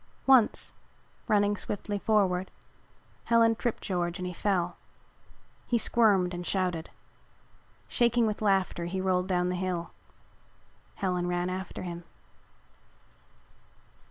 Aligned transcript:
Once, 0.25 0.73
running 1.27 1.55
swiftly 1.55 1.99
forward, 1.99 2.49
Helen 3.25 3.53
tripped 3.55 3.83
George 3.83 4.17
and 4.17 4.25
he 4.25 4.33
fell. 4.33 4.75
He 5.67 5.77
squirmed 5.77 6.33
and 6.33 6.43
shouted. 6.43 6.89
Shaking 7.87 8.25
with 8.25 8.41
laughter, 8.41 8.85
he 8.85 8.99
roiled 8.99 9.27
down 9.27 9.49
the 9.49 9.55
hill. 9.55 9.91
Helen 10.95 11.27
ran 11.27 11.51
after 11.51 11.83
him. 11.83 12.03